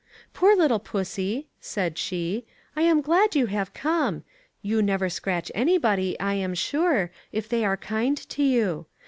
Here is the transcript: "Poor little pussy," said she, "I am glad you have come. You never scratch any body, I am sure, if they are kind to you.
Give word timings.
"Poor 0.33 0.55
little 0.55 0.79
pussy," 0.79 1.47
said 1.59 1.95
she, 1.95 2.43
"I 2.75 2.81
am 2.81 3.01
glad 3.01 3.35
you 3.35 3.45
have 3.45 3.71
come. 3.75 4.23
You 4.63 4.81
never 4.81 5.09
scratch 5.09 5.51
any 5.53 5.77
body, 5.77 6.19
I 6.19 6.33
am 6.33 6.55
sure, 6.55 7.11
if 7.31 7.47
they 7.47 7.63
are 7.63 7.77
kind 7.77 8.17
to 8.17 8.41
you. 8.41 8.87